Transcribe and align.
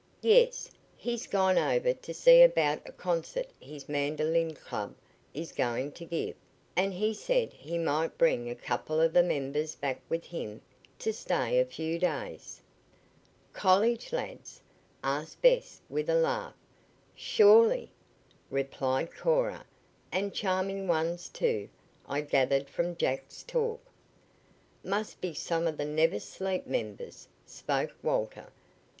"Yes; 0.23 0.71
he's 0.97 1.27
gone 1.27 1.59
over 1.59 1.93
to 1.93 2.11
see 2.11 2.41
about 2.41 2.81
a 2.87 2.91
concert 2.91 3.49
his 3.59 3.87
mandolin 3.87 4.55
club 4.55 4.95
is 5.31 5.51
going 5.51 5.91
to 5.91 6.05
give, 6.05 6.35
and 6.75 6.91
he 6.91 7.13
said 7.13 7.53
he 7.53 7.77
might 7.77 8.17
bring 8.17 8.49
a 8.49 8.55
couple 8.55 8.99
of 8.99 9.13
the 9.13 9.21
members 9.21 9.75
back 9.75 10.01
with 10.09 10.25
him 10.25 10.63
to 10.97 11.13
stay 11.13 11.59
a 11.59 11.65
few 11.65 11.99
days." 11.99 12.63
"College 13.53 14.11
lads?" 14.11 14.59
asked 15.03 15.39
Bess 15.43 15.81
with 15.87 16.09
a 16.09 16.15
laugh. 16.15 16.55
"Surely," 17.13 17.91
replied 18.49 19.15
Cora; 19.15 19.67
"and 20.11 20.33
charming 20.33 20.87
ones, 20.87 21.29
too, 21.29 21.69
I 22.09 22.21
gathered 22.21 22.69
from 22.71 22.95
Jack's 22.95 23.43
talk." 23.43 23.79
"Must 24.83 25.21
be 25.21 25.35
some 25.35 25.67
of 25.67 25.77
the 25.77 25.85
Never 25.85 26.19
Sleep 26.19 26.65
members," 26.65 27.27
spoke 27.45 27.95
Walter. 28.01 28.51